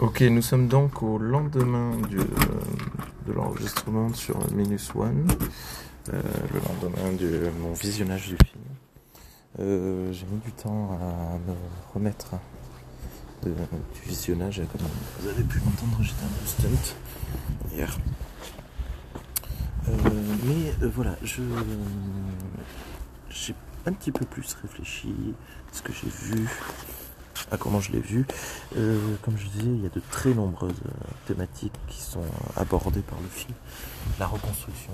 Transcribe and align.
Ok, 0.00 0.22
nous 0.22 0.40
sommes 0.40 0.66
donc 0.66 1.02
au 1.02 1.18
lendemain 1.18 1.92
euh, 2.14 2.24
de 3.26 3.32
l'enregistrement 3.34 4.10
sur 4.14 4.38
Minus 4.50 4.94
One, 4.94 5.28
euh, 6.10 6.22
le 6.54 6.60
lendemain 6.60 7.12
de 7.18 7.50
mon 7.60 7.74
visionnage 7.74 8.28
du 8.28 8.36
film. 8.46 8.64
Euh, 9.58 10.10
J'ai 10.10 10.24
mis 10.24 10.40
du 10.40 10.52
temps 10.52 10.98
à 11.02 11.38
me 11.46 11.54
remettre 11.92 12.36
du 13.44 13.52
visionnage, 14.08 14.62
comme 14.72 14.88
vous 15.20 15.28
avez 15.28 15.44
pu 15.44 15.58
l'entendre, 15.58 15.98
j'étais 16.00 16.24
un 16.24 16.28
peu 16.28 16.46
stunt 16.46 16.94
hier. 17.74 17.98
Mais 19.86 20.88
voilà, 20.88 21.14
je 21.22 21.42
j'ai 23.28 23.54
un 23.84 23.92
petit 23.92 24.12
peu 24.12 24.24
plus 24.24 24.56
réfléchi 24.62 25.34
à 25.70 25.76
ce 25.76 25.82
que 25.82 25.92
j'ai 25.92 26.08
vu, 26.08 26.48
à 27.50 27.56
comment 27.56 27.80
je 27.80 27.92
l'ai 27.92 28.00
vu. 28.00 28.26
Euh, 28.76 28.98
comme 29.22 29.36
je 29.36 29.46
disais, 29.48 29.64
il 29.64 29.82
y 29.82 29.86
a 29.86 29.90
de 29.90 30.02
très 30.10 30.34
nombreuses 30.34 30.72
euh, 30.86 30.90
thématiques 31.26 31.72
qui 31.88 32.00
sont 32.00 32.24
abordées 32.56 33.00
par 33.02 33.18
le 33.20 33.28
film. 33.28 33.54
La 34.18 34.26
reconstruction 34.26 34.92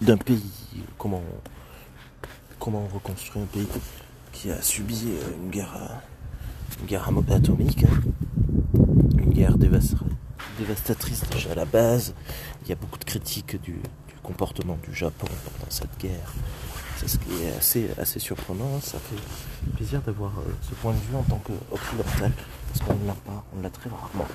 du- 0.00 0.06
d'un 0.06 0.16
pays, 0.16 0.50
comment 0.96 1.18
on, 1.26 2.26
comment 2.58 2.84
on 2.90 2.94
reconstruit 2.94 3.42
un 3.42 3.46
pays 3.46 3.66
qui 4.32 4.50
a 4.50 4.60
subi 4.62 5.04
euh, 5.08 5.30
une 5.42 5.50
guerre, 5.50 5.74
euh, 5.76 6.80
une 6.80 6.86
guerre 6.86 7.08
atomique, 7.30 7.84
hein. 7.84 8.00
une 9.18 9.30
guerre 9.32 9.56
dévasta- 9.58 9.96
dévastatrice 10.58 11.22
déjà 11.30 11.52
à 11.52 11.54
la 11.54 11.64
base. 11.64 12.14
Il 12.62 12.68
y 12.68 12.72
a 12.72 12.76
beaucoup 12.76 12.98
de 12.98 13.04
critiques 13.04 13.60
du, 13.62 13.72
du 13.72 14.14
comportement 14.22 14.78
du 14.88 14.94
Japon 14.94 15.26
pendant 15.26 15.70
cette 15.70 15.98
guerre. 15.98 16.32
C'est 16.98 17.06
ce 17.06 17.18
qui 17.18 17.44
est 17.44 17.96
assez, 18.00 18.18
surprenant. 18.18 18.80
Ça 18.80 18.98
fait 18.98 19.70
plaisir 19.76 20.00
d'avoir 20.02 20.32
euh, 20.40 20.52
ce 20.68 20.74
point 20.74 20.92
de 20.92 20.98
vue 20.98 21.14
en 21.16 21.22
tant 21.22 21.40
qu'occidental, 21.44 22.32
parce 22.66 22.80
qu'on 22.80 22.96
ne 22.96 23.06
l'a 23.06 23.14
pas, 23.14 23.44
on 23.56 23.62
l'a 23.62 23.70
très 23.70 23.88
rarement. 23.88 24.26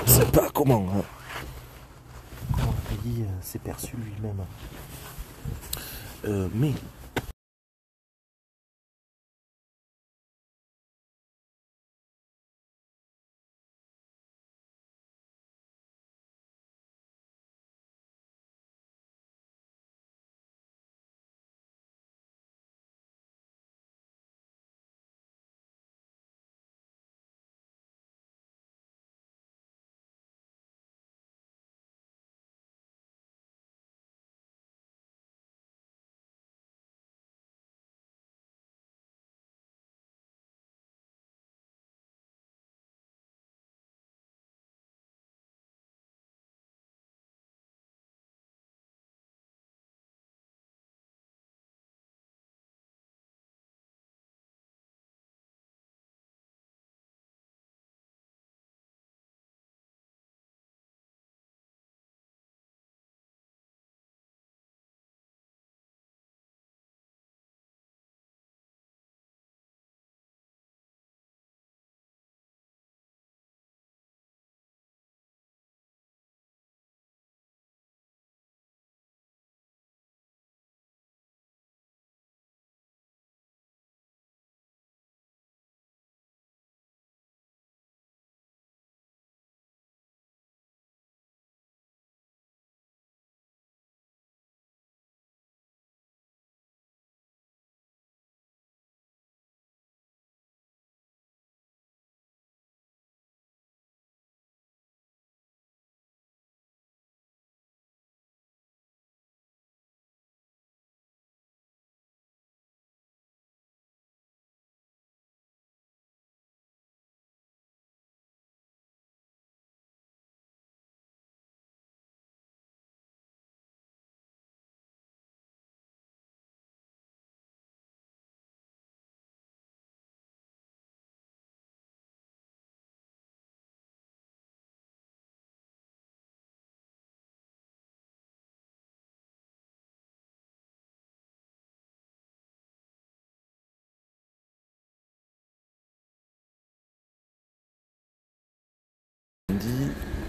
On 0.00 0.04
ne 0.04 0.16
sait 0.16 0.24
pas 0.26 0.48
comment, 0.54 0.86
hein, 0.94 1.02
un 2.60 2.94
pays 2.94 3.22
euh, 3.22 3.42
s'est 3.42 3.58
perçu 3.58 3.96
lui-même. 3.96 4.38
Euh, 6.26 6.48
mais 6.54 6.72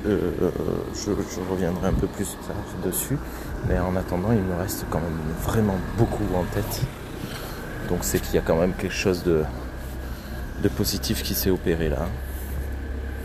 euh, 0.05 0.31
je, 0.93 1.11
reviendrai 1.49 1.87
un 1.87 1.93
peu 1.93 2.07
plus 2.07 2.25
tard 2.25 2.55
dessus, 2.85 3.17
mais 3.67 3.79
en 3.79 3.95
attendant, 3.95 4.31
il 4.31 4.41
me 4.41 4.55
reste 4.55 4.85
quand 4.89 4.99
même 4.99 5.19
vraiment 5.43 5.77
beaucoup 5.97 6.23
en 6.35 6.43
tête. 6.43 6.81
Donc 7.89 7.99
c'est 8.01 8.19
qu'il 8.19 8.35
y 8.35 8.37
a 8.37 8.41
quand 8.41 8.57
même 8.57 8.73
quelque 8.73 8.93
chose 8.93 9.23
de 9.23 9.43
positif 10.75 11.23
qui 11.23 11.33
s'est 11.33 11.49
opéré 11.49 11.89
là. 11.89 12.07